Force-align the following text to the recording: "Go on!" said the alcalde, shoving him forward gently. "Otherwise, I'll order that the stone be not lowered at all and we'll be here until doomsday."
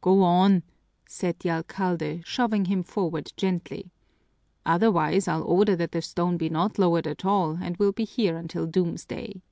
"Go 0.00 0.24
on!" 0.24 0.64
said 1.08 1.38
the 1.38 1.50
alcalde, 1.50 2.20
shoving 2.24 2.64
him 2.64 2.82
forward 2.82 3.32
gently. 3.36 3.92
"Otherwise, 4.64 5.28
I'll 5.28 5.44
order 5.44 5.76
that 5.76 5.92
the 5.92 6.02
stone 6.02 6.36
be 6.36 6.48
not 6.48 6.76
lowered 6.76 7.06
at 7.06 7.24
all 7.24 7.56
and 7.62 7.76
we'll 7.76 7.92
be 7.92 8.04
here 8.04 8.36
until 8.36 8.66
doomsday." 8.66 9.42